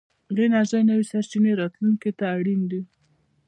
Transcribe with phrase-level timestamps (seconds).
[0.35, 2.81] د انرژۍ نوې سرچينې راتلونکي ته اړين دي.